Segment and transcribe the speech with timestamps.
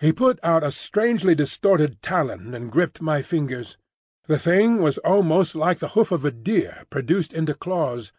[0.00, 3.76] He put out a strangely distorted talon and gripped my fingers.
[4.28, 8.12] The thing was almost like the hoof of a deer produced into claws.